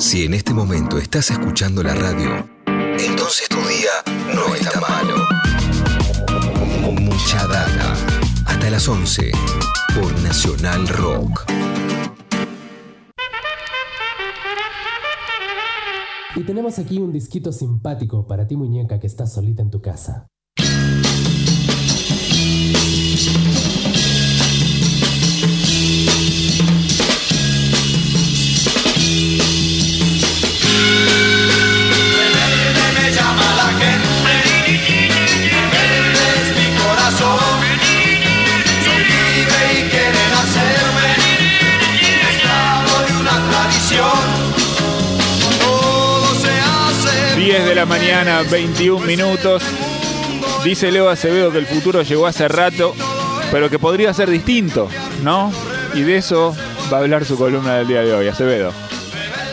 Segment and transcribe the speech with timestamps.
[0.00, 2.48] Si en este momento estás escuchando la radio,
[2.98, 3.90] entonces tu día
[4.34, 5.14] no está malo.
[6.98, 7.92] Mucha data.
[8.46, 9.30] Hasta las 11
[9.94, 11.44] por Nacional Rock.
[16.34, 20.28] Y tenemos aquí un disquito simpático para ti muñeca que estás solita en tu casa.
[47.50, 49.64] 10 de la mañana, 21 minutos.
[50.62, 52.94] Dice Leo Acevedo que el futuro llegó hace rato,
[53.50, 54.88] pero que podría ser distinto,
[55.24, 55.52] ¿no?
[55.92, 56.54] Y de eso
[56.92, 58.72] va a hablar su columna del día de hoy, Acevedo.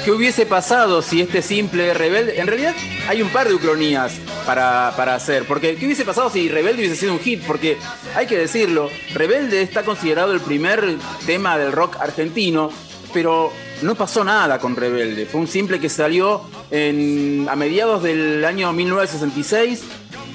[0.06, 2.40] ¿Qué hubiese pasado si este simple rebelde...
[2.40, 2.76] En realidad
[3.08, 4.14] hay un par de ucronías
[4.45, 5.45] para, para hacer.
[5.45, 7.42] Porque ¿qué hubiese pasado si Rebelde hubiese sido un hit?
[7.48, 7.80] Porque
[8.16, 12.70] hay que decirlo, Rebelde está considerado el primer tema del rock argentino,
[13.12, 15.25] pero no pasó nada con Rebelde.
[15.25, 19.84] Fue un simple que salió en- a mediados del año 1966.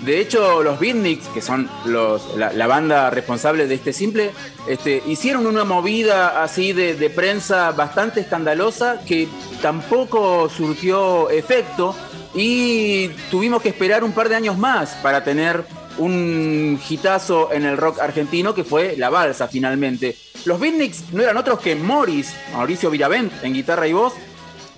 [0.04, 4.32] De hecho, los Beatniks, que son la, banda responsable de este simple,
[4.66, 9.28] este, hicieron una movida así de, prensa bastante escandalosa que
[9.60, 11.94] tampoco surgió efecto
[12.34, 15.64] y tuvimos que esperar un par de años más para tener
[15.98, 20.16] un hitazo en el rock argentino que fue La Balsa finalmente.
[20.46, 24.14] Los Beatniks no eran otros que Morris, Mauricio Viravent en guitarra y voz,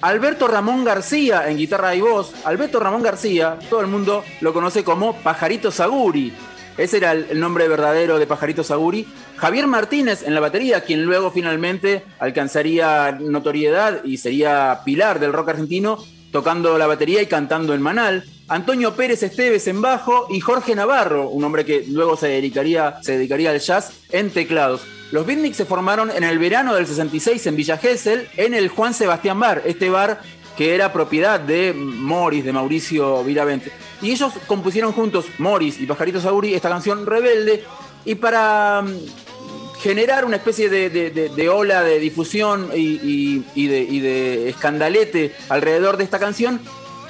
[0.04, 2.34] Alberto Ramón García en guitarra y voz.
[2.44, 6.30] Alberto Ramón García, todo el mundo lo conoce como Pajarito Saguri.
[6.76, 9.08] Ese era el nombre verdadero de Pajarito Saguri.
[9.38, 15.48] Javier Martínez en la batería, quien luego finalmente alcanzaría notoriedad y sería pilar del rock
[15.48, 15.96] argentino,
[16.34, 18.24] tocando la batería y cantando en Manal.
[18.48, 23.12] Antonio Pérez Esteves en bajo y Jorge Navarro, un hombre que luego se dedicaría, se
[23.12, 24.80] dedicaría al jazz en teclados.
[25.12, 28.94] Los Beatniks se formaron en el verano del 66 en Villa Gesell, en el Juan
[28.94, 30.22] Sebastián Bar, este bar
[30.56, 33.70] que era propiedad de Morris, de Mauricio Viravente.
[34.02, 37.62] Y ellos compusieron juntos, Morris y Pajarito Sauri, esta canción Rebelde.
[38.04, 39.23] Y para mm,
[39.84, 46.58] generar una especie de, de- ola de difusión y, de, escandalete alrededor de esta canción,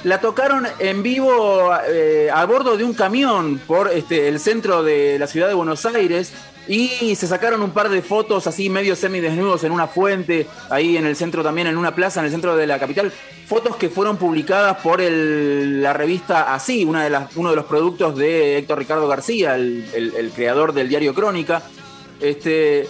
[0.03, 5.17] la tocaron en vivo eh, a bordo de un camión por este, el centro de
[5.17, 6.33] la ciudad de Buenos Aires
[6.67, 11.05] y se sacaron un par de fotos así medio semidesnudos en una fuente, ahí en
[11.05, 13.09] el centro también, en una plaza en el centro de la capital.
[13.47, 18.17] Fotos que fueron publicadas por la revista Así, una de las, uno de los productos
[18.17, 21.63] de Héctor Ricardo García, el creador del diario Crónica.
[22.19, 22.87] Este,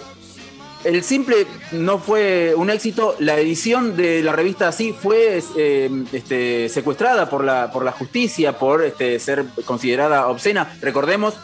[0.84, 3.16] el simple no fue un éxito.
[3.18, 8.58] La edición de la revista así fue eh, este, secuestrada por la, por la justicia
[8.58, 10.76] por este, ser considerada obscena.
[10.80, 11.34] Recordemos,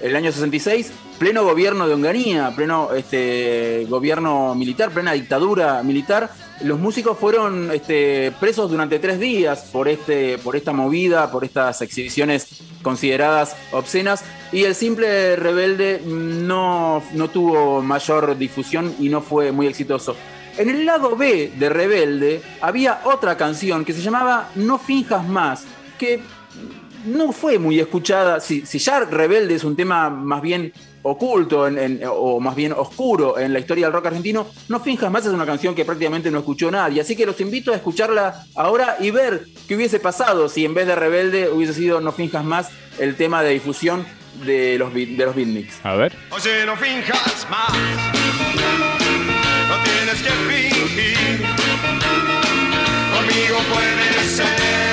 [0.00, 6.30] el año 66, pleno gobierno de Onganía, pleno este, gobierno militar, plena dictadura militar.
[6.64, 11.82] Los músicos fueron este, presos durante tres días por, este, por esta movida, por estas
[11.82, 14.22] exhibiciones consideradas obscenas.
[14.52, 20.14] Y el simple rebelde no, no tuvo mayor difusión y no fue muy exitoso.
[20.56, 25.64] En el lado B de Rebelde había otra canción que se llamaba No finjas más,
[25.98, 26.20] que
[27.06, 28.38] no fue muy escuchada.
[28.40, 30.72] Si, si ya Rebelde es un tema más bien
[31.02, 35.10] oculto en- en- o más bien oscuro en la historia del rock argentino, No finjas
[35.10, 37.00] más es una canción que prácticamente no escuchó nadie.
[37.00, 40.86] Así que los invito a escucharla ahora y ver qué hubiese pasado si en vez
[40.86, 42.68] de Rebelde hubiese sido No finjas más
[42.98, 44.06] el tema de difusión
[44.46, 45.74] de los, de los beatniks.
[45.84, 46.16] A ver.
[46.30, 47.72] Oye, no finjas más.
[49.68, 51.46] No tienes que fingir.
[53.14, 54.91] Conmigo puedes ser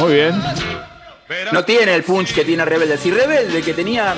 [0.00, 0.42] Muy bien.
[1.52, 2.98] No tiene el punch que tiene Rebelde.
[2.98, 4.14] Si Rebelde, que tenía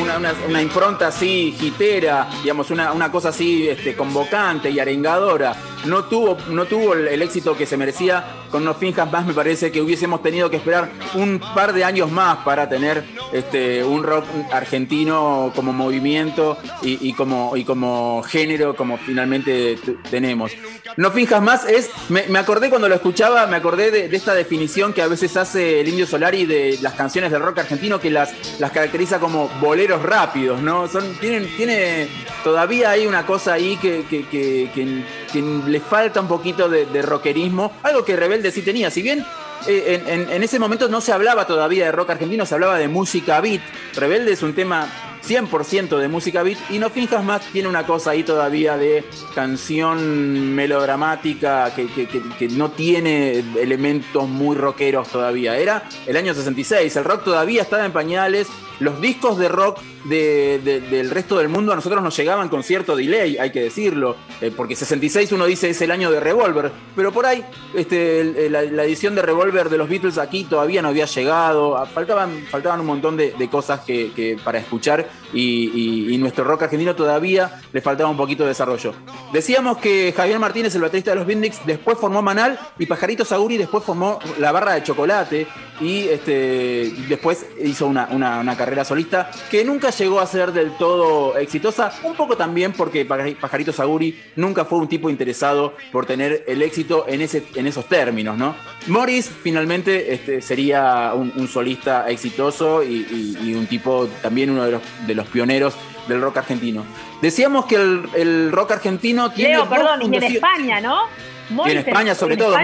[0.00, 0.16] una,
[0.48, 5.54] una- impronta así, gitera, digamos, una, una cosa así este, convocante y arengadora,
[5.84, 9.72] no tuvo, no tuvo el, éxito que se merecía con No Finjas Más me parece
[9.72, 14.24] que hubiésemos tenido que esperar un par de años más para tener este, un rock
[14.52, 19.78] argentino como movimiento y, como, y como género como finalmente
[20.10, 20.52] tenemos.
[20.96, 25.02] No Finjas Más es, me, acordé cuando lo escuchaba, me acordé de, esta definición que
[25.02, 28.70] a veces hace el Indio Solari de las canciones del rock argentino que las, las
[28.70, 30.88] caracteriza como boleros rápidos, ¿no?
[30.88, 32.08] Son, tienen, tiene,
[32.42, 35.04] todavía hay una cosa ahí que, que,
[35.42, 39.24] le falta un poquito de, de rockerismo, algo que Rebelde sí tenía, si bien
[39.66, 43.40] eh, en, ese momento no se hablaba todavía de rock argentino, se hablaba de música
[43.40, 43.62] beat.
[43.94, 44.86] Rebelde es un tema
[45.26, 49.04] 100% de música beat y No Finjas Más tiene una cosa ahí todavía de
[49.34, 55.56] canción melodramática que, que, no tiene elementos muy rockeros todavía.
[55.56, 58.48] Era el año 66, el rock todavía estaba en pañales,
[58.80, 63.38] los discos de rock del resto del mundo a nosotros nos llegaban con cierto delay,
[63.38, 67.24] hay que decirlo, eh, porque 66 uno dice es el año de Revolver, pero por
[67.26, 67.44] ahí
[67.74, 72.44] este, la, edición de Revolver de los Beatles aquí todavía no había llegado, ah, faltaban,
[72.50, 78.08] faltaban un montón de, cosas que, para escuchar y, nuestro rock argentino todavía le faltaba
[78.08, 78.94] un poquito de desarrollo.
[79.32, 83.58] Decíamos que Javier Martínez, el baterista de los Beatles, después formó Manal y Pajarito Saguri
[83.58, 85.46] después formó la barra de chocolate
[85.80, 91.36] y este, después hizo una, una carrera solista que nunca llegó a ser del todo
[91.36, 96.62] exitosa, un poco también porque Pajarito Saguri nunca fue un tipo interesado por tener el
[96.62, 98.54] éxito en, ese, en esos términos, ¿no?
[98.86, 104.74] Morris finalmente este, sería un, solista exitoso y, un tipo también uno de
[105.06, 105.74] de los pioneros
[106.08, 106.84] del rock argentino.
[107.22, 109.54] Decíamos que el, rock argentino tiene.
[109.54, 111.02] Leo, perdón, y en España, ¿no?
[111.50, 112.56] Y en España, sobre todo,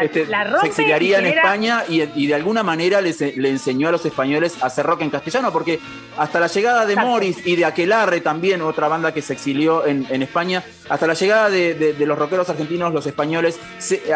[0.00, 4.66] este, se exiliaría en España y, de alguna manera le enseñó a los españoles a
[4.66, 5.80] hacer rock en castellano, porque
[6.16, 10.22] hasta la llegada de Morris y de Aquelarre también, otra banda que se exilió en,
[10.22, 13.58] España, hasta la llegada de, los rockeros argentinos, los españoles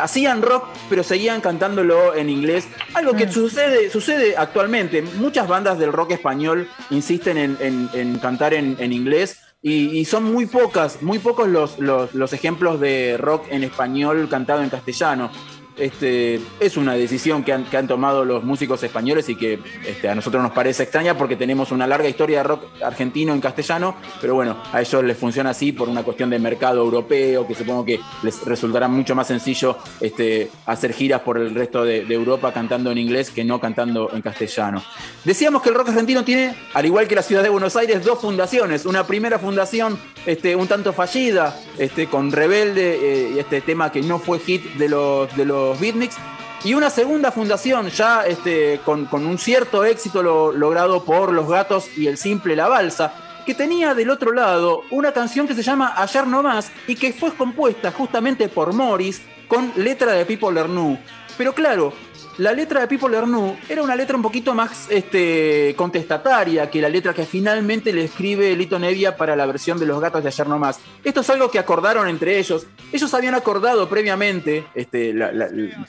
[0.01, 3.33] hacían rock, pero seguían cantándolo en inglés, algo que mm.
[3.33, 5.03] sucede, sucede actualmente.
[5.03, 11.19] Muchas bandas del rock español insisten en, cantar en inglés y, son muy pocas, muy
[11.19, 15.31] pocos los, los, los, ejemplos de rock en español cantado en castellano
[15.79, 20.43] este, es una decisión que han, tomado los músicos españoles y que este, a nosotros
[20.43, 24.57] nos parece extraña porque tenemos una larga historia de rock argentino en castellano, pero bueno,
[24.73, 28.45] a ellos les funciona así por una cuestión de mercado europeo, que supongo que les
[28.45, 33.31] resultará mucho más sencillo este, hacer giras por el resto de, Europa cantando en inglés
[33.31, 34.83] que no cantando en castellano.
[35.25, 38.21] Decíamos que el rock argentino tiene, al igual que la ciudad de Buenos Aires, dos
[38.21, 38.87] fundaciones.
[38.87, 39.99] Una primera fundación
[40.29, 44.87] este, un tanto fallida, este, con Rebelde, eh, este tema que no fue hit de
[44.87, 46.17] los, de los beatniks.
[46.65, 50.23] Y una segunda fundación ya este, con, un cierto éxito
[50.53, 53.15] logrado por Los Gatos y el simple La Balsa,
[53.47, 57.15] que tenía del otro lado una canción que se llama Ayer No Más y que
[57.15, 60.99] fue compuesta justamente por Morris con letra de People Lernu.
[61.39, 61.95] Pero claro,
[62.39, 66.89] la letra de People Lernu era una letra un poquito más este, contestataria que la
[66.89, 70.47] letra que finalmente le escribe Lito Nevia para la versión de Los Gatos de Ayer
[70.47, 70.79] No Más.
[71.03, 72.67] Esto es algo que acordaron entre ellos.
[72.93, 75.15] Ellos habían acordado previamente, este,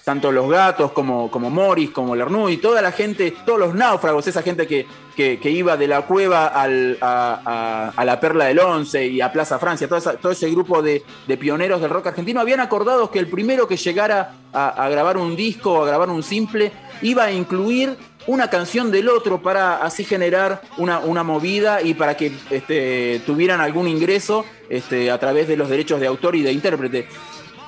[0.04, 4.28] tanto los gatos como, como Morris, como Lernu y toda la gente, todos los náufragos,
[4.28, 4.88] esa gente que,
[5.42, 6.68] que, iba de la cueva a,
[8.06, 11.04] la Perla del Once y a Plaza Francia, todo, ese grupo de,
[11.38, 15.74] pioneros del rock argentino, habían acordado que el primero que llegara a, grabar un disco
[15.74, 16.72] o a grabar un simple
[17.02, 22.32] iba a incluir una canción del otro para así generar una, movida y para que
[22.50, 27.08] este, tuvieran algún ingreso este, a través de los derechos de autor y de intérprete.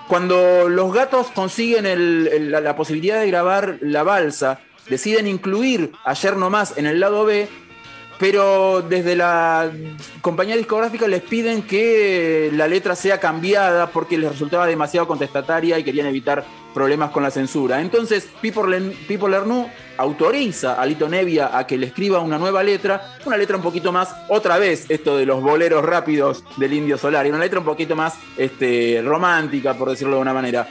[0.08, 4.60] Cuando los gatos consiguen la posibilidad de grabar La Balsa,
[4.90, 7.48] deciden incluir Ayer No Más en el lado B,
[8.22, 9.72] pero desde la
[10.22, 15.84] compañía discográfica les piden que la letra sea cambiada porque les resultaba demasiado contestataria y
[15.84, 17.82] querían evitar problemas con la censura.
[17.82, 19.36] Entonces, People, People
[19.98, 23.92] autoriza a Lito Nevia a que le escriba una nueva letra, una letra un poquito
[23.92, 27.66] más, otra vez, esto de los boleros rápidos del Indio Solar, y una letra un
[27.66, 30.68] poquito más este, romántica, por decirlo de una manera.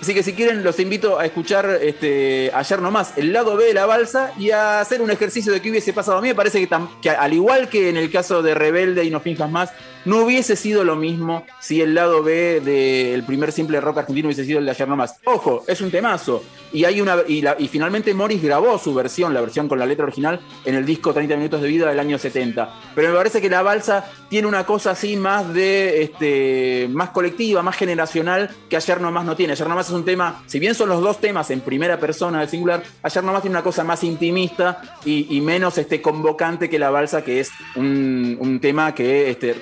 [0.00, 3.74] Así que si quieren, los invito a escuchar este, ayer nomás el lado B de
[3.74, 6.18] la balsa y a hacer un ejercicio de qué hubiese pasado.
[6.18, 9.10] A mí me parece que, que al igual que en el caso de Rebelde y
[9.10, 9.70] No Finjas Más,
[10.06, 14.44] no hubiese sido lo mismo si el lado B del primer simple rock argentino hubiese
[14.44, 15.16] sido el de ayer nomás.
[15.24, 16.42] Ojo, es un temazo.
[16.72, 20.40] Y, hay una, y, finalmente Morris grabó su versión, la versión con la letra original,
[20.64, 22.74] en el disco 30 minutos de vida del año 70.
[22.94, 27.62] Pero me parece que la balsa tiene una cosa así más de este, más colectiva,
[27.62, 29.52] más generacional, que ayer nomás no tiene.
[29.52, 32.48] Ayer nomás es un tema, si bien son los dos temas en primera persona del
[32.48, 37.22] singular, ayer nomás tiene una cosa más intimista y, menos este, convocante que la balsa,
[37.22, 39.54] que es un, tema que este,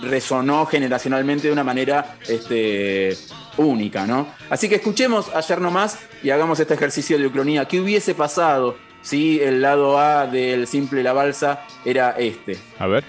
[0.00, 3.16] resonó generacionalmente de una manera este,
[3.56, 4.28] única, ¿no?
[4.50, 7.66] Así que escuchemos ayer nomás y hagamos este ejercicio de ucronía.
[7.66, 12.58] ¿Qué hubiese pasado si el lado A del simple La Balsa era este?
[12.78, 13.04] A ver.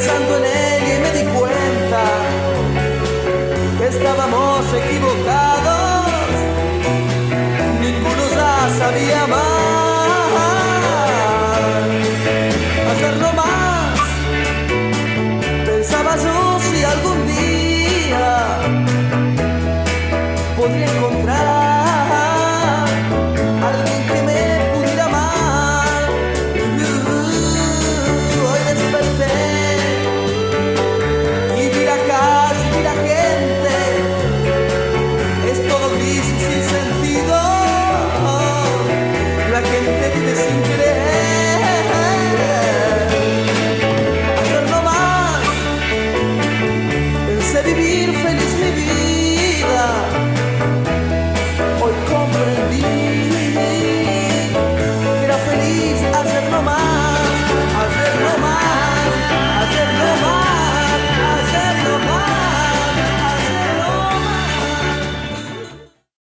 [0.00, 0.49] 三过了